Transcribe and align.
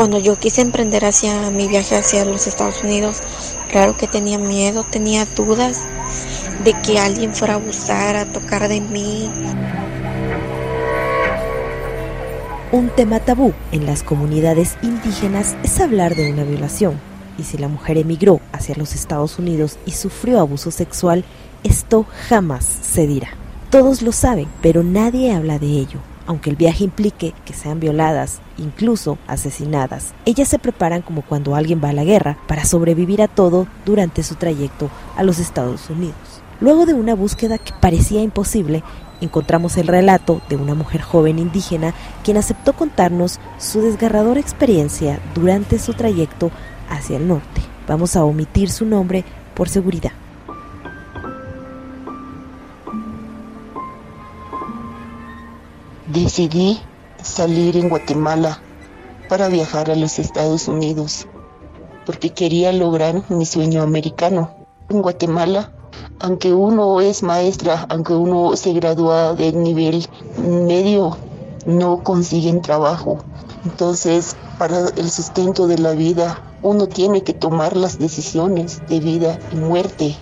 Cuando 0.00 0.18
yo 0.18 0.38
quise 0.38 0.62
emprender 0.62 1.04
hacia 1.04 1.50
mi 1.50 1.68
viaje 1.68 1.94
hacia 1.94 2.24
los 2.24 2.46
Estados 2.46 2.82
Unidos, 2.82 3.20
claro 3.70 3.98
que 3.98 4.06
tenía 4.06 4.38
miedo, 4.38 4.82
tenía 4.90 5.26
dudas 5.26 5.82
de 6.64 6.72
que 6.72 6.98
alguien 6.98 7.34
fuera 7.34 7.52
a 7.52 7.56
abusar, 7.58 8.16
a 8.16 8.24
tocar 8.32 8.66
de 8.66 8.80
mí. 8.80 9.30
Un 12.72 12.88
tema 12.96 13.20
tabú 13.20 13.52
en 13.72 13.84
las 13.84 14.02
comunidades 14.02 14.78
indígenas 14.80 15.54
es 15.62 15.78
hablar 15.80 16.14
de 16.14 16.32
una 16.32 16.44
violación. 16.44 16.98
Y 17.36 17.42
si 17.42 17.58
la 17.58 17.68
mujer 17.68 17.98
emigró 17.98 18.40
hacia 18.52 18.76
los 18.76 18.94
Estados 18.94 19.38
Unidos 19.38 19.76
y 19.84 19.90
sufrió 19.90 20.40
abuso 20.40 20.70
sexual, 20.70 21.26
esto 21.62 22.06
jamás 22.30 22.64
se 22.64 23.06
dirá. 23.06 23.28
Todos 23.68 24.00
lo 24.00 24.12
saben, 24.12 24.48
pero 24.62 24.82
nadie 24.82 25.34
habla 25.34 25.58
de 25.58 25.66
ello. 25.66 26.09
Aunque 26.30 26.48
el 26.48 26.54
viaje 26.54 26.84
implique 26.84 27.34
que 27.44 27.54
sean 27.54 27.80
violadas, 27.80 28.38
incluso 28.56 29.18
asesinadas, 29.26 30.14
ellas 30.26 30.46
se 30.46 30.60
preparan 30.60 31.02
como 31.02 31.22
cuando 31.22 31.56
alguien 31.56 31.80
va 31.82 31.88
a 31.88 31.92
la 31.92 32.04
guerra 32.04 32.38
para 32.46 32.64
sobrevivir 32.64 33.20
a 33.20 33.26
todo 33.26 33.66
durante 33.84 34.22
su 34.22 34.36
trayecto 34.36 34.90
a 35.16 35.24
los 35.24 35.40
Estados 35.40 35.90
Unidos. 35.90 36.14
Luego 36.60 36.86
de 36.86 36.94
una 36.94 37.16
búsqueda 37.16 37.58
que 37.58 37.72
parecía 37.80 38.22
imposible, 38.22 38.84
encontramos 39.20 39.76
el 39.76 39.88
relato 39.88 40.40
de 40.48 40.54
una 40.54 40.76
mujer 40.76 41.00
joven 41.00 41.40
indígena 41.40 41.94
quien 42.22 42.36
aceptó 42.36 42.74
contarnos 42.74 43.40
su 43.58 43.82
desgarradora 43.82 44.38
experiencia 44.38 45.18
durante 45.34 45.80
su 45.80 45.94
trayecto 45.94 46.52
hacia 46.88 47.16
el 47.16 47.26
norte. 47.26 47.60
Vamos 47.88 48.14
a 48.14 48.22
omitir 48.22 48.70
su 48.70 48.86
nombre 48.86 49.24
por 49.56 49.68
seguridad. 49.68 50.12
Decidí 56.12 56.80
salir 57.22 57.76
en 57.76 57.88
Guatemala 57.88 58.62
para 59.28 59.48
viajar 59.48 59.90
a 59.90 59.96
los 59.96 60.18
Estados 60.18 60.68
Unidos 60.68 61.26
porque 62.04 62.30
quería 62.30 62.72
lograr 62.72 63.22
mi 63.30 63.46
sueño 63.46 63.82
americano. 63.82 64.56
En 64.88 65.02
Guatemala 65.02 65.72
aunque 66.20 66.52
uno 66.52 67.00
es 67.00 67.22
maestra, 67.22 67.86
aunque 67.88 68.12
uno 68.12 68.54
se 68.56 68.72
gradúa 68.72 69.34
de 69.34 69.52
nivel 69.52 70.06
medio, 70.36 71.16
no 71.64 72.02
consiguen 72.02 72.60
trabajo. 72.60 73.24
Entonces, 73.64 74.36
para 74.58 74.88
el 74.96 75.10
sustento 75.10 75.66
de 75.66 75.78
la 75.78 75.92
vida, 75.92 76.42
uno 76.62 76.88
tiene 76.88 77.22
que 77.22 77.32
tomar 77.32 77.76
las 77.76 77.98
decisiones 77.98 78.82
de 78.88 79.00
vida 79.00 79.38
y 79.52 79.56
muerte. 79.56 80.16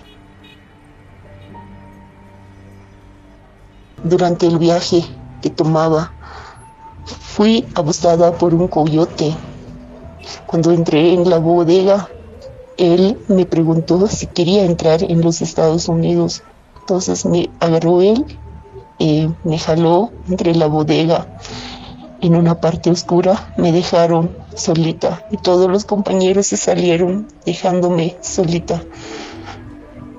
Durante 4.03 4.47
el 4.47 4.57
viaje 4.57 5.03
que 5.41 5.49
tomaba, 5.49 6.11
fui 7.05 7.65
abusada 7.75 8.31
por 8.33 8.53
un 8.53 8.67
coyote. 8.67 9.35
Cuando 10.45 10.71
entré 10.71 11.13
en 11.13 11.29
la 11.29 11.39
bodega, 11.39 12.09
él 12.77 13.17
me 13.27 13.45
preguntó 13.45 14.07
si 14.07 14.27
quería 14.27 14.63
entrar 14.63 15.03
en 15.03 15.21
los 15.21 15.41
Estados 15.41 15.87
Unidos. 15.87 16.43
Entonces 16.81 17.25
me 17.25 17.49
agarró 17.59 18.01
él, 18.01 18.25
eh, 18.99 19.29
me 19.43 19.57
jaló 19.59 20.11
entre 20.27 20.55
la 20.55 20.67
bodega 20.67 21.27
en 22.21 22.35
una 22.35 22.59
parte 22.59 22.89
oscura, 22.89 23.53
me 23.57 23.71
dejaron 23.71 24.35
solita 24.55 25.25
y 25.31 25.37
todos 25.37 25.69
los 25.69 25.85
compañeros 25.85 26.47
se 26.47 26.57
salieron 26.57 27.27
dejándome 27.45 28.17
solita 28.21 28.81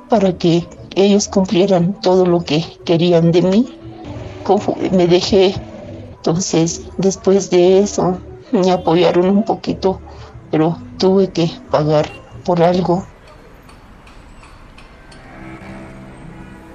para 0.08 0.36
que 0.36 0.66
ellos 0.94 1.28
cumplieran 1.28 2.00
todo 2.00 2.26
lo 2.26 2.40
que 2.40 2.64
querían 2.84 3.32
de 3.32 3.42
mí. 3.42 3.79
Me 4.92 5.06
dejé, 5.06 5.54
entonces 6.16 6.82
después 6.98 7.50
de 7.50 7.78
eso 7.80 8.18
me 8.52 8.70
apoyaron 8.72 9.28
un 9.28 9.44
poquito, 9.44 10.00
pero 10.50 10.76
tuve 10.98 11.28
que 11.28 11.50
pagar 11.70 12.10
por 12.44 12.62
algo. 12.62 13.04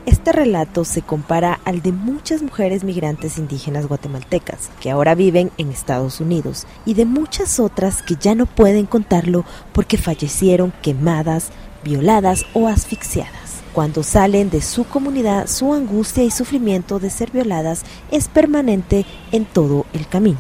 Este 0.06 0.32
relato 0.32 0.86
se 0.86 1.02
compara 1.02 1.60
al 1.66 1.82
de 1.82 1.92
muchas 1.92 2.42
mujeres 2.42 2.84
migrantes 2.84 3.38
indígenas 3.38 3.88
guatemaltecas 3.88 4.70
que 4.80 4.90
ahora 4.90 5.16
viven 5.16 5.52
en 5.58 5.70
Estados 5.70 6.20
Unidos 6.20 6.66
y 6.86 6.94
de 6.94 7.06
muchas 7.06 7.60
otras 7.60 8.02
que 8.02 8.16
ya 8.16 8.34
no 8.34 8.46
pueden 8.46 8.86
contarlo 8.86 9.46
porque 9.74 9.98
fallecieron 9.98 10.74
quemadas, 10.82 11.50
violadas 11.84 12.46
o 12.54 12.68
asfixiadas. 12.68 13.45
Cuando 13.76 14.04
salen 14.04 14.50
de 14.50 14.62
su 14.62 14.86
comunidad, 14.86 15.48
su 15.48 15.74
angustia 15.74 16.24
y 16.24 16.32
sufrimiento 16.32 16.98
de 16.98 17.10
ser 17.10 17.30
violadas 17.32 17.84
es 18.10 18.30
permanente 18.30 19.06
en 19.34 19.44
todo 19.44 19.86
el 19.92 20.08
camino. 20.08 20.38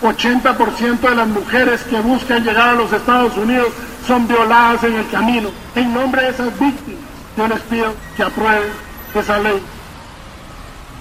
80% 0.00 1.00
de 1.00 1.16
las 1.16 1.26
mujeres 1.26 1.82
que 1.82 2.00
buscan 2.00 2.44
llegar 2.44 2.68
a 2.68 2.74
los 2.74 2.92
Estados 2.92 3.36
Unidos 3.36 3.70
son 4.06 4.28
violadas 4.28 4.84
en 4.84 4.94
el 4.94 5.08
camino. 5.08 5.48
En 5.74 5.92
nombre 5.92 6.22
de 6.22 6.28
esas 6.30 6.56
víctimas, 6.60 7.00
yo 7.36 7.48
les 7.48 7.60
pido 7.62 7.92
que 8.16 8.22
aprueben 8.22 8.70
esa 9.12 9.40
ley. 9.40 9.58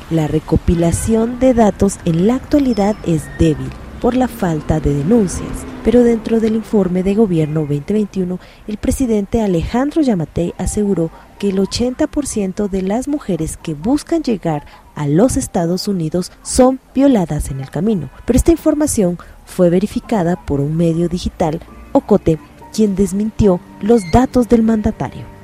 La 0.09 0.25
recopilación 0.25 1.37
de 1.37 1.53
datos 1.53 1.99
en 2.05 2.25
la 2.25 2.33
actualidad 2.33 2.95
es 3.05 3.21
débil 3.37 3.69
por 4.01 4.15
la 4.15 4.27
falta 4.27 4.79
de 4.79 4.95
denuncias, 4.95 5.67
pero 5.85 6.03
dentro 6.03 6.39
del 6.39 6.55
informe 6.55 7.03
de 7.03 7.13
gobierno 7.13 7.59
2021, 7.59 8.39
el 8.67 8.77
presidente 8.77 9.43
Alejandro 9.43 10.01
Yamatei 10.01 10.55
aseguró 10.57 11.11
que 11.37 11.49
el 11.49 11.59
80% 11.59 12.67
de 12.67 12.81
las 12.81 13.07
mujeres 13.07 13.55
que 13.55 13.75
buscan 13.75 14.23
llegar 14.23 14.65
a 14.95 15.07
los 15.07 15.37
Estados 15.37 15.87
Unidos 15.87 16.31
son 16.41 16.79
violadas 16.95 17.51
en 17.51 17.59
el 17.59 17.69
camino. 17.69 18.09
Pero 18.25 18.35
esta 18.35 18.51
información 18.51 19.19
fue 19.45 19.69
verificada 19.69 20.43
por 20.43 20.59
un 20.59 20.75
medio 20.75 21.07
digital, 21.07 21.61
Ocote, 21.91 22.39
quien 22.73 22.95
desmintió 22.95 23.59
los 23.79 24.01
datos 24.11 24.49
del 24.49 24.63
mandatario. 24.63 25.34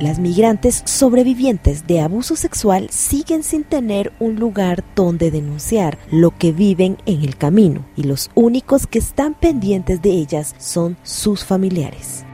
Las 0.00 0.20
migrantes 0.20 0.82
sobrevivientes 0.84 1.88
de 1.88 2.00
abuso 2.00 2.36
sexual 2.36 2.86
siguen 2.88 3.42
sin 3.42 3.64
tener 3.64 4.12
un 4.20 4.36
lugar 4.36 4.84
donde 4.94 5.32
denunciar 5.32 5.98
lo 6.12 6.30
que 6.30 6.52
viven 6.52 6.98
en 7.04 7.22
el 7.24 7.36
camino 7.36 7.84
y 7.96 8.04
los 8.04 8.30
únicos 8.36 8.86
que 8.86 9.00
están 9.00 9.34
pendientes 9.34 10.00
de 10.00 10.10
ellas 10.10 10.54
son 10.56 10.96
sus 11.02 11.44
familiares. 11.44 12.24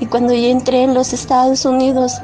Y 0.00 0.06
cuando 0.06 0.32
yo 0.32 0.46
entré 0.46 0.84
en 0.84 0.94
los 0.94 1.12
Estados 1.12 1.66
Unidos, 1.66 2.22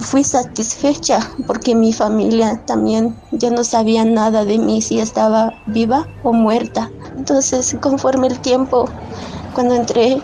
fui 0.00 0.24
satisfecha 0.24 1.20
porque 1.46 1.76
mi 1.76 1.92
familia 1.92 2.60
también 2.66 3.14
ya 3.30 3.50
no 3.50 3.62
sabía 3.62 4.04
nada 4.04 4.44
de 4.44 4.58
mí, 4.58 4.82
si 4.82 4.98
estaba 4.98 5.54
viva 5.66 6.08
o 6.24 6.32
muerta. 6.32 6.90
Entonces, 7.16 7.76
conforme 7.80 8.26
el 8.26 8.40
tiempo, 8.40 8.86
cuando 9.54 9.76
entré, 9.76 10.20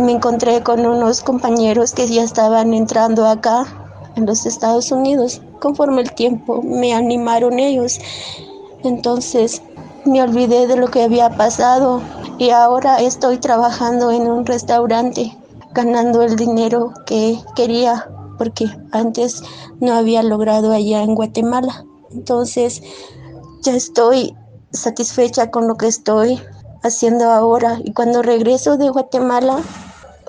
me 0.00 0.12
encontré 0.12 0.62
con 0.62 0.84
unos 0.84 1.22
compañeros 1.22 1.92
que 1.92 2.06
ya 2.06 2.22
estaban 2.22 2.74
entrando 2.74 3.26
acá 3.26 3.66
en 4.16 4.26
los 4.26 4.46
Estados 4.46 4.90
Unidos. 4.92 5.42
Conforme 5.60 6.02
el 6.02 6.12
tiempo, 6.12 6.62
me 6.62 6.94
animaron 6.94 7.58
ellos. 7.58 7.98
Entonces, 8.82 9.62
me 10.04 10.22
olvidé 10.22 10.66
de 10.66 10.76
lo 10.76 10.88
que 10.88 11.02
había 11.02 11.30
pasado 11.30 12.02
y 12.38 12.50
ahora 12.50 13.00
estoy 13.00 13.38
trabajando 13.38 14.10
en 14.10 14.30
un 14.30 14.44
restaurante 14.44 15.36
ganando 15.72 16.22
el 16.22 16.36
dinero 16.36 16.92
que 17.04 17.38
quería, 17.56 18.08
porque 18.38 18.66
antes 18.92 19.42
no 19.80 19.94
había 19.94 20.22
logrado 20.22 20.72
allá 20.72 21.02
en 21.02 21.14
Guatemala. 21.14 21.84
Entonces, 22.12 22.82
ya 23.62 23.74
estoy 23.74 24.36
satisfecha 24.72 25.50
con 25.50 25.66
lo 25.66 25.76
que 25.76 25.88
estoy 25.88 26.40
haciendo 26.84 27.30
ahora 27.30 27.78
y 27.82 27.92
cuando 27.92 28.22
regreso 28.22 28.76
de 28.76 28.90
Guatemala 28.90 29.58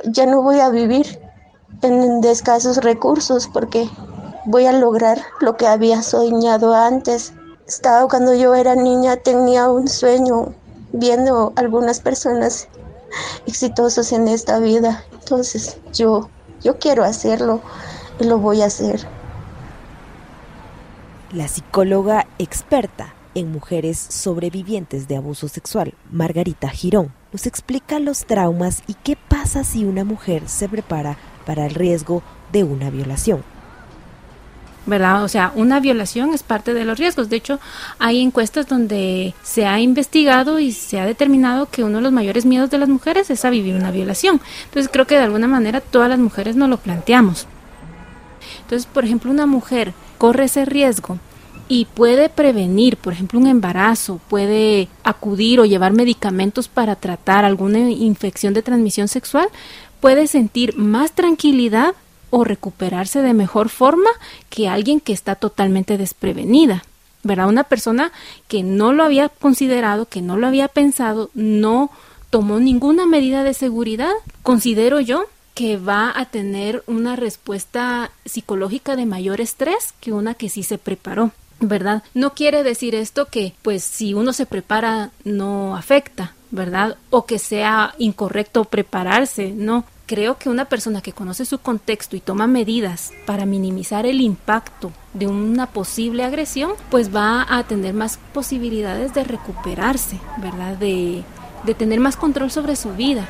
ya 0.05 0.25
no 0.25 0.41
voy 0.41 0.59
a 0.59 0.69
vivir 0.69 1.19
en 1.83 2.23
escasos 2.23 2.77
recursos 2.77 3.47
porque 3.47 3.87
voy 4.45 4.65
a 4.65 4.71
lograr 4.71 5.21
lo 5.41 5.57
que 5.57 5.67
había 5.67 6.01
soñado 6.01 6.73
antes. 6.73 7.33
Estaba 7.67 8.07
cuando 8.07 8.33
yo 8.33 8.55
era 8.55 8.75
niña 8.75 9.17
tenía 9.17 9.69
un 9.69 9.87
sueño 9.87 10.53
viendo 10.93 11.53
algunas 11.55 11.99
personas 11.99 12.67
exitosos 13.45 14.11
en 14.11 14.27
esta 14.27 14.59
vida 14.59 15.03
entonces 15.25 15.79
yo, 15.91 16.29
yo 16.61 16.77
quiero 16.77 17.03
hacerlo 17.03 17.59
y 18.19 18.25
lo 18.25 18.37
voy 18.37 18.61
a 18.61 18.67
hacer. 18.67 19.07
La 21.31 21.47
psicóloga 21.47 22.27
experta 22.37 23.14
en 23.35 23.51
mujeres 23.51 23.99
sobrevivientes 23.99 25.07
de 25.07 25.17
abuso 25.17 25.47
sexual, 25.47 25.93
Margarita 26.11 26.69
Girón, 26.69 27.13
nos 27.31 27.45
explica 27.45 27.99
los 27.99 28.25
traumas 28.25 28.81
y 28.87 28.95
qué 28.95 29.15
pasa 29.15 29.63
si 29.63 29.83
una 29.83 30.03
mujer 30.03 30.43
se 30.47 30.67
prepara 30.67 31.17
para 31.45 31.65
el 31.65 31.75
riesgo 31.75 32.23
de 32.51 32.63
una 32.63 32.89
violación. 32.89 33.43
¿verdad? 34.87 35.23
O 35.23 35.27
sea, 35.27 35.51
una 35.55 35.79
violación 35.79 36.33
es 36.33 36.43
parte 36.43 36.73
de 36.73 36.85
los 36.85 36.99
riesgos. 36.99 37.29
De 37.29 37.37
hecho, 37.37 37.59
hay 37.97 38.21
encuestas 38.21 38.67
donde 38.67 39.33
se 39.41 39.65
ha 39.65 39.79
investigado 39.79 40.59
y 40.59 40.71
se 40.71 40.99
ha 40.99 41.05
determinado 41.05 41.67
que 41.67 41.83
uno 41.83 41.97
de 41.97 42.03
los 42.03 42.11
mayores 42.11 42.45
miedos 42.45 42.69
de 42.69 42.77
las 42.77 42.89
mujeres 42.89 43.29
es 43.29 43.45
a 43.45 43.49
vivir 43.49 43.75
una 43.75 43.91
violación. 43.91 44.39
Entonces, 44.65 44.89
creo 44.91 45.07
que 45.07 45.15
de 45.15 45.23
alguna 45.23 45.47
manera 45.47 45.81
todas 45.81 46.09
las 46.09 46.19
mujeres 46.19 46.55
nos 46.55 46.69
lo 46.69 46.77
planteamos. 46.77 47.47
Entonces, 48.61 48.85
por 48.85 49.05
ejemplo, 49.05 49.31
una 49.31 49.47
mujer 49.47 49.93
corre 50.17 50.45
ese 50.45 50.65
riesgo 50.65 51.17
y 51.67 51.85
puede 51.85 52.29
prevenir, 52.29 52.97
por 52.97 53.13
ejemplo, 53.13 53.39
un 53.39 53.47
embarazo, 53.47 54.19
puede 54.29 54.87
acudir 55.03 55.59
o 55.59 55.65
llevar 55.65 55.93
medicamentos 55.93 56.67
para 56.67 56.95
tratar 56.95 57.43
alguna 57.43 57.89
infección 57.89 58.53
de 58.53 58.61
transmisión 58.61 59.07
sexual, 59.07 59.47
puede 59.99 60.27
sentir 60.27 60.77
más 60.77 61.13
tranquilidad 61.13 61.95
o 62.29 62.43
recuperarse 62.43 63.21
de 63.21 63.33
mejor 63.33 63.69
forma 63.69 64.09
que 64.49 64.67
alguien 64.67 64.99
que 64.99 65.13
está 65.13 65.35
totalmente 65.35 65.97
desprevenida. 65.97 66.83
¿Verdad? 67.23 67.49
Una 67.49 67.63
persona 67.63 68.11
que 68.47 68.61
no 68.61 68.93
lo 68.93 69.03
había 69.03 69.29
considerado, 69.29 70.05
que 70.05 70.21
no 70.21 70.37
lo 70.37 70.45
había 70.45 70.67
pensado, 70.67 71.31
no 71.33 71.89
tomó 72.29 72.59
ninguna 72.59 73.07
medida 73.07 73.43
de 73.43 73.55
seguridad, 73.55 74.11
considero 74.43 74.99
yo 74.99 75.25
que 75.55 75.77
va 75.77 76.13
a 76.15 76.25
tener 76.25 76.83
una 76.85 77.15
respuesta 77.15 78.11
psicológica 78.25 78.95
de 78.95 79.07
mayor 79.07 79.41
estrés 79.41 79.95
que 80.01 80.11
una 80.11 80.35
que 80.35 80.49
sí 80.49 80.61
se 80.61 80.77
preparó. 80.77 81.31
¿Verdad? 81.59 82.03
No 82.13 82.33
quiere 82.33 82.63
decir 82.63 82.95
esto 82.95 83.25
que, 83.25 83.53
pues, 83.61 83.83
si 83.83 84.13
uno 84.13 84.33
se 84.33 84.45
prepara 84.45 85.11
no 85.23 85.75
afecta, 85.75 86.33
¿verdad? 86.51 86.97
O 87.09 87.25
que 87.25 87.39
sea 87.39 87.93
incorrecto 87.97 88.65
prepararse, 88.65 89.51
no. 89.51 89.85
Creo 90.07 90.37
que 90.37 90.49
una 90.49 90.65
persona 90.65 91.01
que 91.01 91.13
conoce 91.13 91.45
su 91.45 91.57
contexto 91.57 92.15
y 92.15 92.19
toma 92.19 92.45
medidas 92.45 93.11
para 93.25 93.47
minimizar 93.47 94.05
el 94.05 94.21
impacto 94.21 94.91
de 95.13 95.25
una 95.25 95.65
posible 95.65 96.23
agresión, 96.23 96.73
pues 96.91 97.15
va 97.15 97.45
a 97.49 97.63
tener 97.63 97.95
más 97.95 98.19
posibilidades 98.31 99.15
de 99.15 99.23
recuperarse, 99.23 100.19
¿verdad? 100.37 100.77
De, 100.77 101.23
de 101.63 101.73
tener 101.73 101.99
más 101.99 102.17
control 102.17 102.51
sobre 102.51 102.75
su 102.75 102.93
vida. 102.93 103.27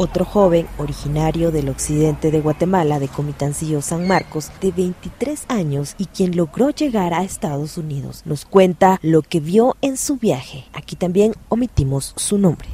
Otro 0.00 0.24
joven 0.24 0.68
originario 0.78 1.50
del 1.50 1.68
occidente 1.68 2.30
de 2.30 2.40
Guatemala, 2.40 3.00
de 3.00 3.08
Comitancillo 3.08 3.82
San 3.82 4.06
Marcos, 4.06 4.52
de 4.60 4.70
23 4.70 5.46
años 5.48 5.96
y 5.98 6.06
quien 6.06 6.36
logró 6.36 6.70
llegar 6.70 7.12
a 7.12 7.24
Estados 7.24 7.76
Unidos, 7.76 8.22
nos 8.24 8.44
cuenta 8.44 9.00
lo 9.02 9.22
que 9.22 9.40
vio 9.40 9.76
en 9.80 9.96
su 9.96 10.16
viaje. 10.16 10.66
Aquí 10.72 10.94
también 10.94 11.34
omitimos 11.48 12.12
su 12.14 12.38
nombre. 12.38 12.68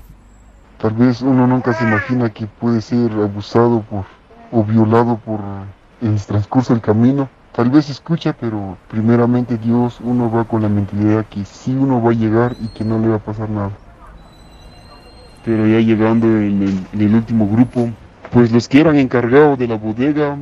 Tal 0.76 0.93
vez 0.93 1.23
uno 1.23 1.47
nunca 1.47 1.73
se 1.73 1.85
imagina 1.85 2.29
que 2.29 2.47
puede 2.47 2.82
ser 2.82 3.11
abusado 3.12 3.81
por, 3.88 4.05
o 4.53 4.62
violado 4.62 5.17
por 5.17 5.41
el 6.03 6.20
transcurso 6.20 6.75
del 6.75 6.82
camino. 6.82 7.31
Tal 7.53 7.70
vez 7.70 7.88
escucha, 7.88 8.37
pero 8.38 8.77
primeramente 8.91 9.56
Dios, 9.56 9.99
uno 10.05 10.31
va 10.31 10.44
con 10.44 10.61
la 10.61 10.69
mentalidad 10.69 11.25
que 11.25 11.47
sí 11.47 11.73
uno 11.75 12.03
va 12.03 12.11
a 12.11 12.15
llegar 12.15 12.55
y 12.61 12.69
que 12.69 12.85
no 12.85 12.99
le 12.99 13.09
va 13.09 13.17
a 13.17 13.25
pasar 13.25 13.49
nada 13.49 13.70
pero 15.44 15.67
ya 15.67 15.79
llegando 15.81 16.26
en 16.26 16.87
el, 16.93 17.14
último 17.14 17.49
grupo, 17.49 17.91
pues 18.32 18.50
los 18.50 18.69
que 18.69 18.81
eran 18.81 18.96
encargados 18.96 19.58
de 19.58 19.69
la 19.69 19.76
bodega 19.76 20.38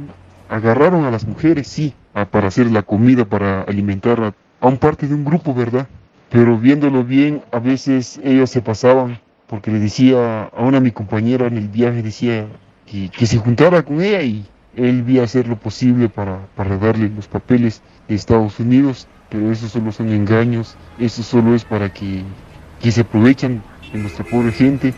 agarraron 0.49 1.05
a 1.05 1.11
las 1.11 1.27
mujeres, 1.27 1.67
sí, 1.67 1.95
para 2.31 2.49
hacer 2.49 2.71
la 2.71 2.83
comida, 2.83 3.25
para 3.25 3.63
alimentar 3.63 4.35
a, 4.61 4.67
un 4.67 4.79
parte 4.79 5.09
de 5.09 5.15
un 5.15 5.25
grupo, 5.25 5.55
¿verdad? 5.55 5.89
Pero 6.31 6.57
viéndolo 6.57 7.05
bien, 7.05 7.43
a 7.51 7.59
veces 7.59 8.21
ellos 8.23 8.51
se 8.51 8.63
pasaban, 8.63 9.19
porque 9.49 9.71
le 9.71 9.81
decía 9.81 10.45
a 10.45 10.63
una 10.63 10.81
mi 10.81 10.93
compañera 10.93 11.47
en 11.47 11.59
el 11.59 11.69
viaje, 11.69 12.03
decía 12.03 12.47
que, 12.87 13.11
que 13.11 13.27
se 13.27 13.39
juntara 13.39 13.83
con 13.83 14.01
ella 14.01 14.23
y 14.23 14.47
él 14.77 15.03
vía 15.03 15.25
hacer 15.25 15.49
lo 15.49 15.57
posible 15.57 16.09
para, 16.09 16.47
para 16.55 16.79
darle 16.79 17.11
los 17.11 17.27
papeles 17.27 17.83
de 18.09 18.15
Estados 18.15 18.59
Unidos, 18.61 19.09
pero 19.29 19.51
eso 19.51 19.69
solo 19.69 19.91
son 19.91 20.11
engaños, 20.11 20.77
eso 20.99 21.23
solo 21.23 21.55
es 21.55 21.65
para 21.65 21.93
que, 21.93 22.23
que 22.81 22.93
se 22.93 23.03
aprovechan 23.03 23.63
nuestra 23.99 24.25
pobre 24.25 24.53
gente. 24.53 24.95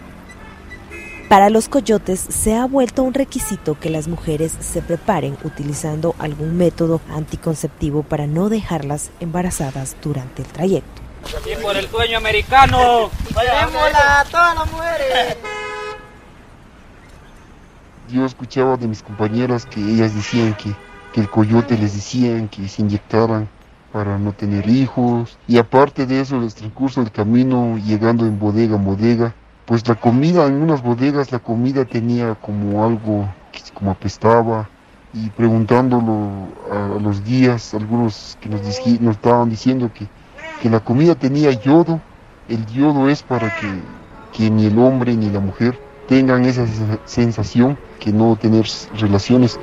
Para 1.29 1.51
los 1.51 1.69
coyotes 1.69 2.21
se 2.21 2.55
ha 2.55 2.67
vuelto 2.67 3.03
un 3.03 3.15
requisito 3.15 3.79
que 3.79 3.91
las 3.91 4.09
mujeres 4.09 4.57
se 4.61 4.83
preparen 4.83 5.37
utilizando 5.43 6.15
algún 6.19 6.57
método 6.57 7.01
anticonceptivo 7.11 8.03
para 8.03 8.27
no 8.27 8.49
dejarlas 8.49 9.11
embarazadas 9.21 9.97
durante 10.03 10.43
el 10.43 10.49
trayecto. 10.49 11.03
Y 11.51 11.61
por 11.63 11.77
el 11.77 11.89
sueño 11.89 12.19
americano, 12.19 13.11
a 13.35 14.25
todas 14.31 14.55
las 14.55 14.73
mujeres. 14.73 15.37
Yo 18.11 18.27
escuchaba 18.27 18.77
de 18.77 18.87
mis 18.87 19.03
compañeras 19.03 19.65
que 19.65 19.81
ellas 19.81 20.15
decían 20.15 20.55
que, 20.55 20.75
que 21.13 21.21
el 21.21 21.31
coyote 21.31 21.79
les 21.79 21.95
decían 21.95 22.49
que 22.49 22.69
se 22.69 22.83
inyectaran 22.83 23.49
para 23.95 24.19
no 24.19 24.33
tener 24.33 24.69
hijos. 24.69 25.39
Y 25.47 25.57
aparte 25.57 26.05
de 26.05 26.21
eso, 26.21 26.43
el 26.43 26.53
transcurso 26.53 27.01
del 27.01 27.13
camino, 27.13 27.79
llegando 27.79 28.27
en 28.27 28.41
bodega 28.41 28.75
en 28.75 28.85
bodega, 28.85 29.33
pues 29.67 29.87
la 29.87 29.95
comida, 29.95 30.47
en 30.47 30.55
unas 30.61 30.83
bodegas 30.83 31.31
la 31.31 31.39
comida 31.39 31.85
tenía 31.85 32.35
como 32.35 32.85
algo 32.85 33.29
como 33.73 33.93
apestaba. 33.93 34.69
Y 35.13 35.31
preguntándolo 35.31 36.49
a, 36.73 37.01
los 37.01 37.23
guías, 37.23 37.73
algunos 37.73 38.37
que 38.41 38.49
nos, 38.49 38.63
nos 39.01 39.15
estaban 39.15 39.49
diciendo 39.49 39.89
que, 39.95 40.09
que 40.61 40.69
la 40.69 40.81
comida 40.81 41.15
tenía 41.15 41.53
yodo. 41.53 42.01
El 42.49 42.67
yodo 42.67 43.09
es 43.09 43.23
para 43.23 43.55
que, 43.61 43.69
que 44.33 44.51
ni 44.51 44.67
el 44.67 44.77
hombre 44.77 45.15
ni 45.15 45.31
la 45.31 45.39
mujer 45.39 45.79
tengan 46.09 46.45
esa 46.47 46.67
sensación 47.05 47.79
que 48.01 48.13
no 48.13 48.35
tener 48.35 48.67
relaciones 48.99 49.61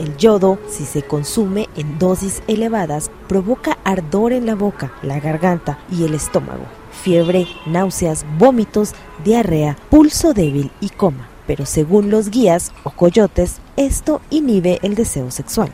El 0.00 0.16
yodo, 0.16 0.58
si 0.66 0.86
se 0.86 1.02
consume 1.02 1.68
en 1.76 1.98
dosis 1.98 2.42
elevadas, 2.46 3.10
provoca 3.28 3.76
ardor 3.84 4.32
en 4.32 4.46
la 4.46 4.54
boca, 4.54 4.94
la 5.02 5.20
garganta 5.20 5.78
y 5.92 6.04
el 6.04 6.14
estómago, 6.14 6.64
fiebre, 6.90 7.46
náuseas, 7.66 8.24
vómitos, 8.38 8.94
diarrea, 9.22 9.76
pulso 9.90 10.32
débil 10.32 10.70
y 10.80 10.88
coma. 10.88 11.28
Pero 11.46 11.66
según 11.66 12.08
los 12.08 12.30
guías 12.30 12.72
o 12.82 12.88
coyotes, 12.88 13.58
esto 13.76 14.22
inhibe 14.30 14.78
el 14.82 14.94
deseo 14.94 15.30
sexual. 15.30 15.70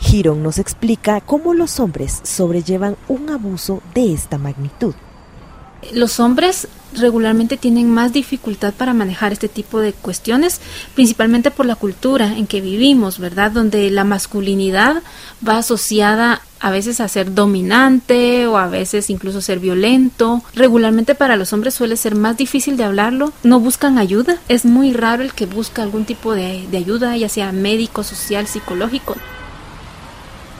Giron 0.00 0.42
nos 0.42 0.58
explica 0.58 1.20
cómo 1.20 1.54
los 1.54 1.78
hombres 1.78 2.18
sobrellevan 2.24 2.96
un 3.06 3.30
abuso 3.30 3.80
de 3.94 4.12
esta 4.12 4.38
magnitud. 4.38 4.94
Los 5.92 6.20
hombres 6.20 6.68
regularmente 6.94 7.56
tienen 7.56 7.90
más 7.90 8.12
dificultad 8.12 8.74
para 8.74 8.94
manejar 8.94 9.32
este 9.32 9.48
tipo 9.48 9.80
de 9.80 9.92
cuestiones, 9.92 10.60
principalmente 10.94 11.50
por 11.50 11.66
la 11.66 11.76
cultura 11.76 12.36
en 12.36 12.46
que 12.46 12.60
vivimos, 12.60 13.18
¿verdad? 13.18 13.50
Donde 13.50 13.90
la 13.90 14.04
masculinidad 14.04 15.02
va 15.46 15.58
asociada 15.58 16.42
a 16.60 16.70
veces 16.70 17.00
a 17.00 17.08
ser 17.08 17.34
dominante 17.34 18.46
o 18.46 18.58
a 18.58 18.68
veces 18.68 19.08
incluso 19.08 19.40
ser 19.40 19.58
violento. 19.58 20.42
Regularmente 20.54 21.14
para 21.14 21.36
los 21.36 21.52
hombres 21.52 21.74
suele 21.74 21.96
ser 21.96 22.14
más 22.14 22.36
difícil 22.36 22.76
de 22.76 22.84
hablarlo, 22.84 23.32
no 23.42 23.60
buscan 23.60 23.98
ayuda, 23.98 24.36
es 24.48 24.64
muy 24.64 24.92
raro 24.92 25.22
el 25.22 25.32
que 25.32 25.46
busca 25.46 25.82
algún 25.82 26.04
tipo 26.04 26.34
de, 26.34 26.68
ayuda, 26.76 27.16
ya 27.16 27.28
sea 27.28 27.52
médico, 27.52 28.02
social, 28.02 28.46
psicológico. 28.46 29.16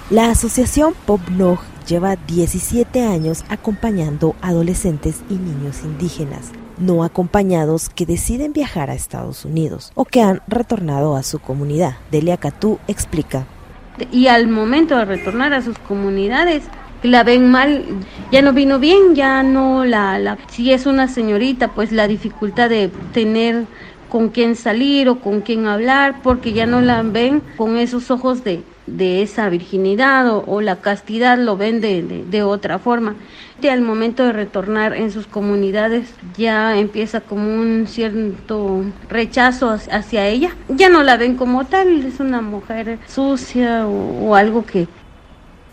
La 0.08 0.30
asociación 0.30 0.94
PopNog 1.06 1.60
lleva 1.86 2.16
17 2.16 3.06
años 3.06 3.44
acompañando 3.48 4.34
adolescentes 4.42 5.22
y 5.28 5.34
niños 5.34 5.82
indígenas 5.84 6.52
no 6.80 7.04
acompañados 7.04 7.88
que 7.90 8.06
deciden 8.06 8.52
viajar 8.52 8.90
a 8.90 8.94
Estados 8.94 9.44
Unidos 9.44 9.92
o 9.94 10.04
que 10.04 10.22
han 10.22 10.40
retornado 10.48 11.14
a 11.14 11.22
su 11.22 11.38
comunidad. 11.38 11.96
Delia 12.10 12.38
Catú 12.38 12.78
explica. 12.88 13.46
Y 14.10 14.28
al 14.28 14.48
momento 14.48 14.96
de 14.96 15.04
retornar 15.04 15.52
a 15.52 15.62
sus 15.62 15.78
comunidades, 15.78 16.62
la 17.02 17.22
ven 17.22 17.50
mal, 17.50 17.84
ya 18.32 18.42
no 18.42 18.52
vino 18.52 18.78
bien, 18.78 19.14
ya 19.14 19.42
no 19.42 19.84
la, 19.84 20.18
la 20.18 20.38
si 20.48 20.72
es 20.72 20.86
una 20.86 21.06
señorita, 21.08 21.68
pues 21.68 21.92
la 21.92 22.08
dificultad 22.08 22.70
de 22.70 22.90
tener 23.12 23.66
con 24.08 24.30
quién 24.30 24.56
salir 24.56 25.08
o 25.08 25.20
con 25.20 25.42
quién 25.42 25.66
hablar, 25.66 26.20
porque 26.22 26.52
ya 26.52 26.66
no 26.66 26.80
la 26.80 27.02
ven 27.02 27.42
con 27.56 27.76
esos 27.76 28.10
ojos 28.10 28.42
de, 28.42 28.62
de 28.86 29.22
esa 29.22 29.48
virginidad 29.48 30.26
o, 30.28 30.60
la 30.60 30.76
castidad 30.76 31.38
lo 31.38 31.56
ven 31.56 31.80
de, 31.80 32.42
otra 32.42 32.78
forma. 32.78 33.14
Y 33.62 33.68
al 33.68 33.82
momento 33.82 34.24
de 34.24 34.32
retornar 34.32 34.94
en 34.94 35.10
sus 35.10 35.26
comunidades 35.26 36.14
ya 36.36 36.78
empieza 36.78 37.20
como 37.20 37.44
un 37.44 37.86
cierto 37.86 38.84
rechazo 39.08 39.70
hacia 39.70 40.26
ella. 40.26 40.50
Ya 40.68 40.88
no 40.88 41.02
la 41.02 41.16
ven 41.16 41.36
como 41.36 41.66
tal, 41.66 42.06
es 42.06 42.20
una 42.20 42.40
mujer 42.40 42.98
sucia 43.06 43.86
o 43.86 44.34
algo 44.34 44.64
que, 44.64 44.88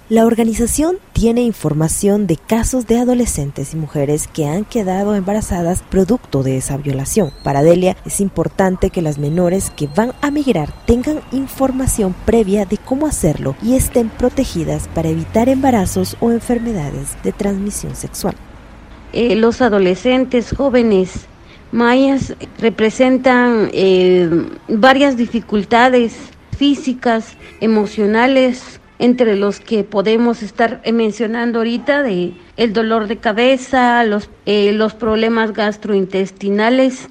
la 0.09 0.25
organización 0.25 0.99
tiene 1.11 1.41
información 1.41 2.27
de 2.27 2.37
casos 2.37 2.87
de 2.87 2.97
adolescentes 2.97 3.73
y 3.73 3.77
mujeres 3.77 4.29
que 4.29 4.45
han 4.45 4.63
quedado 4.63 5.15
embarazadas 5.15 5.83
producto 5.83 6.43
de 6.43 6.55
esa 6.55 6.77
violación. 6.77 7.31
Para 7.43 7.61
Delia 7.61 7.97
es 8.05 8.21
importante 8.21 8.89
que 8.89 9.01
las 9.01 9.17
menores 9.17 9.69
que 9.69 9.89
van 9.93 10.13
a 10.21 10.31
migrar 10.31 10.71
tengan 10.85 11.19
información 11.33 12.15
previa 12.25 12.65
de 12.65 12.77
cómo 12.77 13.05
hacerlo 13.05 13.57
y 13.61 13.75
estén 13.75 14.07
protegidas 14.07 14.87
para 14.87 15.09
evitar 15.09 15.49
embarazos 15.49 16.15
o 16.21 16.31
enfermedades 16.31 17.21
de 17.23 17.33
transmisión 17.33 17.93
sexual. 17.93 18.35
Eh, 19.11 19.35
los 19.35 19.61
adolescentes 19.61 20.53
jóvenes 20.55 21.25
mayas 21.73 22.33
representan 22.59 23.69
eh, 23.73 24.29
varias 24.69 25.17
dificultades 25.17 26.15
físicas, 26.57 27.35
emocionales, 27.59 28.79
entre 28.99 29.35
los 29.35 29.59
que 29.59 29.83
podemos 29.83 30.41
estar 30.41 30.81
mencionando 30.91 31.59
ahorita 31.59 32.03
de 32.03 32.33
el 32.57 32.73
dolor 32.73 33.07
de 33.07 33.17
cabeza, 33.17 34.03
los, 34.03 34.29
eh, 34.45 34.71
los 34.73 34.93
problemas 34.93 35.53
gastrointestinales, 35.53 37.09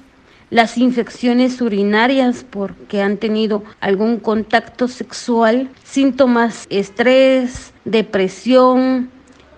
las 0.49 0.77
infecciones 0.77 1.61
urinarias 1.61 2.45
porque 2.49 3.01
han 3.01 3.17
tenido 3.17 3.63
algún 3.79 4.17
contacto 4.17 4.87
sexual, 4.87 5.69
síntomas 5.83 6.65
estrés, 6.69 7.73
depresión, 7.85 9.09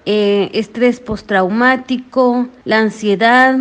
eh, 0.05 0.50
estrés 0.53 1.00
postraumático, 1.00 2.48
la 2.65 2.79
ansiedad 2.79 3.57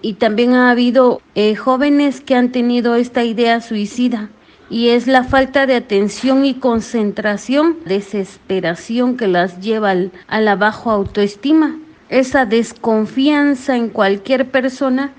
y 0.00 0.14
también 0.14 0.54
ha 0.54 0.70
habido 0.70 1.20
eh, 1.34 1.54
jóvenes 1.54 2.20
que 2.20 2.34
han 2.34 2.50
tenido 2.50 2.96
esta 2.96 3.22
idea 3.22 3.60
suicida 3.60 4.30
y 4.72 4.88
es 4.88 5.06
la 5.06 5.22
falta 5.22 5.66
de 5.66 5.74
atención 5.74 6.46
y 6.46 6.54
concentración, 6.54 7.76
desesperación 7.84 9.18
que 9.18 9.28
las 9.28 9.60
lleva 9.60 9.94
a 10.26 10.40
la 10.40 10.56
bajo 10.56 10.90
autoestima, 10.90 11.76
esa 12.08 12.46
desconfianza 12.46 13.76
en 13.76 13.90
cualquier 13.90 14.50
persona 14.50 15.12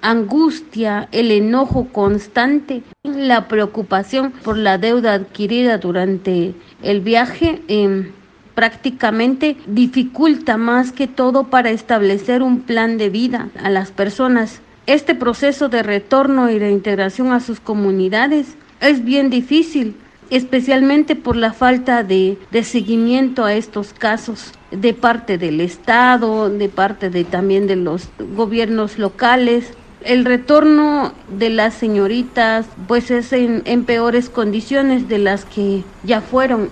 angustia, 0.00 1.08
el 1.10 1.32
enojo 1.32 1.88
constante, 1.88 2.84
la 3.02 3.48
preocupación 3.48 4.30
por 4.30 4.56
la 4.56 4.78
deuda 4.78 5.14
adquirida 5.14 5.78
durante 5.78 6.54
el 6.80 7.00
viaje. 7.00 7.62
Em, 7.66 8.12
prácticamente 8.54 9.56
dificulta 9.66 10.56
más 10.56 10.92
que 10.92 11.08
todo 11.08 11.44
para 11.44 11.70
establecer 11.70 12.42
un 12.42 12.60
plan 12.60 12.96
de 12.96 13.10
vida 13.10 13.48
a 13.60 13.70
las 13.70 13.90
personas. 13.90 14.60
Este 14.86 15.14
proceso 15.16 15.68
de 15.68 15.82
retorno 15.82 16.48
y 16.48 16.58
reintegración 16.58 17.32
a 17.32 17.40
sus 17.40 17.58
comunidades 17.58 18.56
es 18.80 19.04
bien 19.04 19.30
difícil, 19.30 19.96
especialmente 20.30 21.16
por 21.16 21.36
la 21.36 21.52
falta 21.52 22.02
de, 22.02 22.38
de, 22.50 22.64
seguimiento 22.64 23.44
a 23.44 23.54
estos 23.54 23.92
casos 23.92 24.52
de 24.70 24.94
parte 24.94 25.38
del 25.38 25.60
Estado, 25.60 26.48
de 26.48 26.68
parte 26.68 27.10
de 27.10 27.24
también 27.24 27.66
de 27.66 27.76
los 27.76 28.08
gobiernos 28.36 28.98
locales. 28.98 29.72
El 30.02 30.24
retorno 30.24 31.12
de 31.36 31.50
las 31.50 31.74
señoritas 31.74 32.66
pues 32.88 33.10
es 33.10 33.32
en, 33.32 33.62
en 33.66 33.84
peores 33.84 34.30
condiciones 34.30 35.08
de 35.08 35.18
las 35.18 35.44
que 35.44 35.84
ya 36.04 36.20
fueron. 36.20 36.70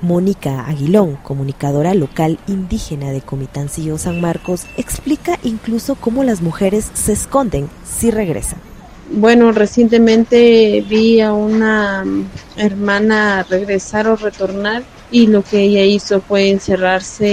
Mónica 0.00 0.66
Aguilón, 0.66 1.16
comunicadora 1.16 1.92
local 1.94 2.38
indígena 2.46 3.10
de 3.10 3.20
Comitancillo 3.20 3.98
San 3.98 4.20
Marcos, 4.20 4.66
explica 4.76 5.38
incluso 5.42 5.96
cómo 5.96 6.22
las 6.22 6.40
mujeres 6.40 6.90
se 6.94 7.12
esconden 7.12 7.68
si 7.84 8.10
regresan. 8.12 8.60
Bueno, 9.10 9.52
recientemente 9.52 10.84
vi 10.86 11.20
a 11.20 11.32
una 11.32 12.04
hermana 12.56 13.42
regresar 13.48 14.06
o 14.06 14.16
retornar 14.16 14.84
y 15.10 15.26
lo 15.28 15.42
que 15.42 15.62
ella 15.62 15.82
hizo 15.82 16.20
fue 16.20 16.50
encerrarse 16.50 17.26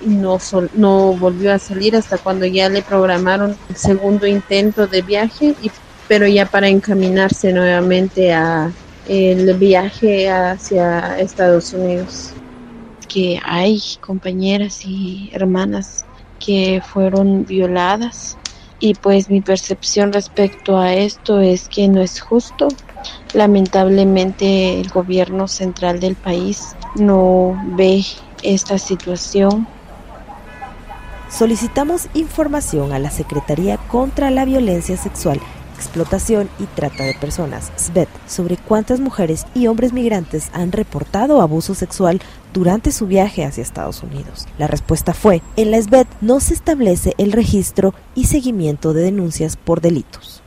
y 0.00 0.06
no, 0.06 0.38
no 0.74 1.14
volvió 1.14 1.52
a 1.52 1.60
salir 1.60 1.94
hasta 1.94 2.18
cuando 2.18 2.46
ya 2.46 2.68
le 2.68 2.82
programaron 2.82 3.56
el 3.68 3.76
segundo 3.76 4.26
intento 4.26 4.88
de 4.88 5.02
viaje, 5.02 5.54
y, 5.62 5.70
pero 6.08 6.26
ya 6.26 6.46
para 6.46 6.68
encaminarse 6.68 7.52
nuevamente 7.52 8.32
a 8.32 8.72
el 9.08 9.54
viaje 9.56 10.28
hacia 10.28 11.20
Estados 11.20 11.72
Unidos. 11.72 12.32
Que 13.08 13.40
hay 13.44 13.80
compañeras 14.00 14.84
y 14.84 15.30
hermanas 15.32 16.04
que 16.40 16.82
fueron 16.92 17.44
violadas 17.44 18.36
y 18.80 18.94
pues 18.94 19.28
mi 19.28 19.42
percepción 19.42 20.12
respecto 20.12 20.78
a 20.78 20.94
esto 20.94 21.40
es 21.40 21.68
que 21.68 21.86
no 21.86 22.00
es 22.00 22.20
justo. 22.20 22.68
Lamentablemente 23.34 24.80
el 24.80 24.88
gobierno 24.88 25.46
central 25.46 26.00
del 26.00 26.16
país 26.16 26.74
no 26.96 27.62
ve 27.76 28.02
esta 28.42 28.78
situación. 28.78 29.66
Solicitamos 31.30 32.08
información 32.14 32.92
a 32.92 32.98
la 32.98 33.10
Secretaría 33.10 33.76
contra 33.76 34.30
la 34.30 34.44
Violencia 34.44 34.96
Sexual 34.96 35.40
explotación 35.80 36.48
y 36.58 36.64
trata 36.66 37.04
de 37.04 37.14
personas, 37.14 37.72
SBET, 37.76 38.08
sobre 38.28 38.56
cuántas 38.56 39.00
mujeres 39.00 39.46
y 39.54 39.66
hombres 39.66 39.92
migrantes 39.92 40.50
han 40.52 40.72
reportado 40.72 41.40
abuso 41.40 41.74
sexual 41.74 42.20
durante 42.52 42.92
su 42.92 43.06
viaje 43.06 43.44
hacia 43.44 43.62
Estados 43.62 44.02
Unidos. 44.02 44.46
La 44.58 44.66
respuesta 44.66 45.14
fue, 45.14 45.42
en 45.56 45.70
la 45.70 45.80
SBET 45.80 46.08
no 46.20 46.40
se 46.40 46.54
establece 46.54 47.14
el 47.18 47.32
registro 47.32 47.94
y 48.14 48.26
seguimiento 48.26 48.92
de 48.92 49.02
denuncias 49.02 49.56
por 49.56 49.80
delitos. 49.80 50.39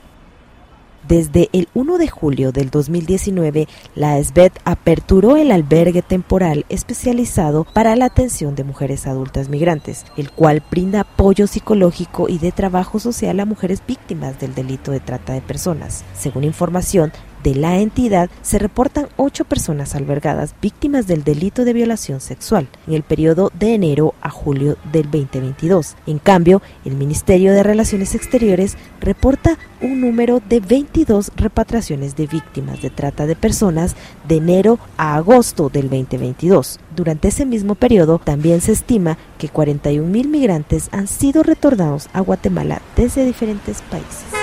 Desde 1.07 1.49
el 1.51 1.67
1 1.73 1.97
de 1.97 2.07
julio 2.07 2.53
del 2.53 2.69
2019, 2.69 3.67
la 3.93 4.23
SBET 4.23 4.53
aperturó 4.63 5.35
el 5.35 5.51
albergue 5.51 6.01
temporal 6.01 6.65
especializado 6.69 7.65
para 7.65 7.95
la 7.97 8.05
atención 8.05 8.55
de 8.55 8.63
mujeres 8.63 9.05
adultas 9.05 9.49
migrantes, 9.49 10.05
el 10.15 10.31
cual 10.31 10.63
brinda 10.71 11.01
apoyo 11.01 11.45
psicológico 11.47 12.29
y 12.29 12.37
de 12.37 12.53
trabajo 12.53 12.99
social 12.99 13.39
a 13.41 13.45
mujeres 13.45 13.81
víctimas 13.85 14.39
del 14.39 14.55
delito 14.55 14.91
de 14.91 15.01
trata 15.01 15.33
de 15.33 15.41
personas. 15.41 16.05
Según 16.17 16.45
información 16.45 17.11
de 17.43 17.55
la 17.55 17.79
entidad 17.79 18.29
se 18.41 18.57
reportan 18.57 19.07
ocho 19.17 19.45
personas 19.45 19.95
albergadas 19.95 20.55
víctimas 20.61 21.07
del 21.07 21.23
delito 21.23 21.65
de 21.65 21.73
violación 21.73 22.21
sexual 22.21 22.67
en 22.87 22.93
el 22.93 23.03
periodo 23.03 23.51
de 23.59 23.73
enero 23.73 24.15
a 24.21 24.29
julio 24.29 24.77
del 24.91 25.03
2022. 25.11 25.95
En 26.07 26.19
cambio, 26.19 26.61
el 26.85 26.95
Ministerio 26.95 27.51
de 27.51 27.63
Relaciones 27.63 28.15
Exteriores 28.15 28.77
reporta 28.99 29.57
un 29.81 30.01
número 30.01 30.41
de 30.47 30.61
22 30.61 31.31
repatriaciones 31.35 32.15
de 32.15 32.27
víctimas 32.27 32.81
de 32.81 32.89
trata 32.89 33.25
de 33.25 33.35
personas 33.35 33.95
de 34.27 34.37
enero 34.37 34.79
a 34.97 35.15
agosto 35.15 35.69
del 35.69 35.89
2022. 35.89 36.79
Durante 36.95 37.27
ese 37.27 37.45
mismo 37.45 37.75
periodo 37.75 38.19
también 38.19 38.61
se 38.61 38.71
estima 38.71 39.17
que 39.37 39.49
41 39.49 40.07
mil 40.07 40.29
migrantes 40.29 40.89
han 40.91 41.07
sido 41.07 41.43
retornados 41.43 42.09
a 42.13 42.21
Guatemala 42.21 42.81
desde 42.95 43.25
diferentes 43.25 43.81
países. 43.81 44.42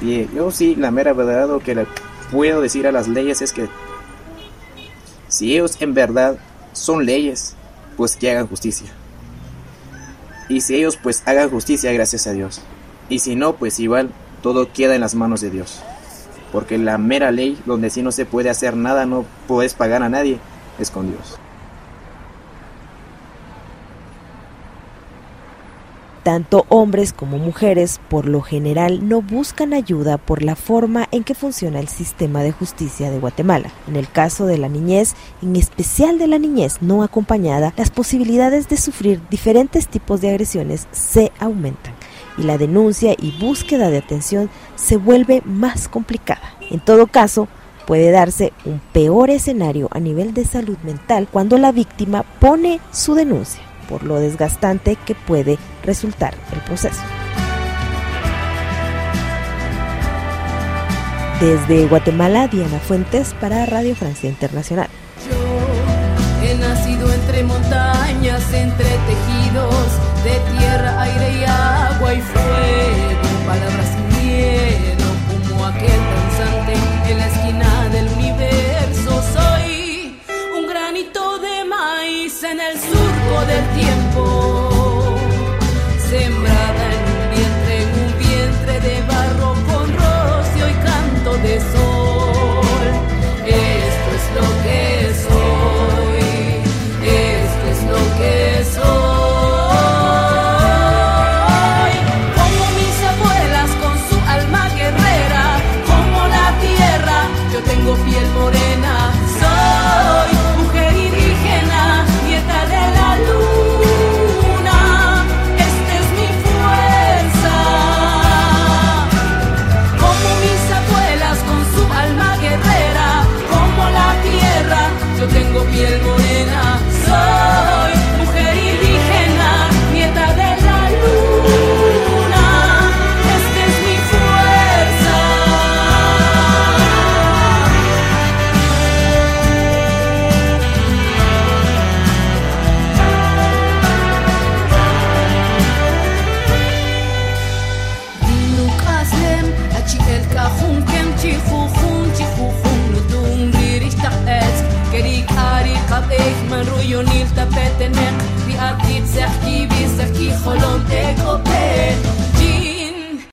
Yo 0.00 0.50
sí, 0.50 0.76
la 0.76 0.90
mera 0.90 1.12
verdad 1.12 1.48
lo 1.48 1.58
que 1.60 1.74
le 1.74 1.86
puedo 2.30 2.60
decir 2.60 2.86
a 2.86 2.92
las 2.92 3.08
leyes 3.08 3.42
es 3.42 3.52
que 3.52 3.68
si 5.28 5.54
ellos 5.54 5.76
en 5.80 5.94
verdad 5.94 6.38
son 6.72 7.04
leyes, 7.04 7.54
pues 7.96 8.16
que 8.16 8.30
hagan 8.30 8.46
justicia. 8.46 8.88
Y 10.48 10.60
si 10.60 10.76
ellos 10.76 10.96
pues 11.02 11.22
hagan 11.26 11.50
justicia, 11.50 11.92
gracias 11.92 12.26
a 12.26 12.32
Dios. 12.32 12.62
Y 13.08 13.18
si 13.18 13.36
no, 13.36 13.56
pues 13.56 13.80
igual 13.80 14.10
todo 14.42 14.72
queda 14.72 14.94
en 14.94 15.00
las 15.00 15.14
manos 15.14 15.40
de 15.40 15.50
Dios. 15.50 15.80
Porque 16.52 16.78
la 16.78 16.96
mera 16.96 17.30
ley, 17.30 17.58
donde 17.66 17.90
si 17.90 18.02
no 18.02 18.12
se 18.12 18.24
puede 18.24 18.48
hacer 18.48 18.76
nada, 18.76 19.04
no 19.04 19.26
puedes 19.46 19.74
pagar 19.74 20.02
a 20.02 20.08
nadie, 20.08 20.38
es 20.78 20.90
con 20.90 21.08
Dios. 21.10 21.38
Tanto 26.28 26.66
hombres 26.68 27.14
como 27.14 27.38
mujeres 27.38 28.02
por 28.10 28.28
lo 28.28 28.42
general 28.42 29.08
no 29.08 29.22
buscan 29.22 29.72
ayuda 29.72 30.18
por 30.18 30.42
la 30.42 30.56
forma 30.56 31.08
en 31.10 31.24
que 31.24 31.34
funciona 31.34 31.80
el 31.80 31.88
sistema 31.88 32.42
de 32.42 32.52
justicia 32.52 33.10
de 33.10 33.18
Guatemala. 33.18 33.70
En 33.86 33.96
el 33.96 34.10
caso 34.10 34.44
de 34.44 34.58
la 34.58 34.68
niñez, 34.68 35.14
en 35.40 35.56
especial 35.56 36.18
de 36.18 36.26
la 36.26 36.38
niñez 36.38 36.82
no 36.82 37.02
acompañada, 37.02 37.72
las 37.78 37.88
posibilidades 37.88 38.68
de 38.68 38.76
sufrir 38.76 39.22
diferentes 39.30 39.88
tipos 39.88 40.20
de 40.20 40.28
agresiones 40.28 40.86
se 40.92 41.32
aumentan 41.40 41.94
y 42.36 42.42
la 42.42 42.58
denuncia 42.58 43.14
y 43.18 43.30
búsqueda 43.40 43.88
de 43.88 43.96
atención 43.96 44.50
se 44.76 44.98
vuelve 44.98 45.40
más 45.46 45.88
complicada. 45.88 46.58
En 46.70 46.80
todo 46.80 47.06
caso, 47.06 47.48
puede 47.86 48.10
darse 48.10 48.52
un 48.66 48.82
peor 48.92 49.30
escenario 49.30 49.88
a 49.92 49.98
nivel 49.98 50.34
de 50.34 50.44
salud 50.44 50.76
mental 50.82 51.26
cuando 51.32 51.56
la 51.56 51.72
víctima 51.72 52.22
pone 52.38 52.80
su 52.92 53.14
denuncia 53.14 53.62
por 53.88 54.04
lo 54.04 54.20
desgastante 54.20 54.96
que 54.96 55.14
puede 55.14 55.58
resultar 55.82 56.34
el 56.52 56.60
proceso. 56.60 57.00
Desde 61.40 61.86
Guatemala, 61.86 62.48
Diana 62.48 62.80
Fuentes 62.80 63.34
para 63.40 63.64
Radio 63.64 63.94
Francia 63.94 64.28
Internacional. 64.28 64.88
Yo 65.30 66.46
he 66.46 66.56
nacido 66.56 67.12
entre 67.12 67.44
montañas, 67.44 68.42
entre 68.52 68.88
tejidos 68.88 69.86
de 70.24 70.58
tierra, 70.58 71.02
aire 71.02 71.38
y 71.38 71.44
agua 71.44 72.14
y 72.14 72.20
fuego. 72.20 73.07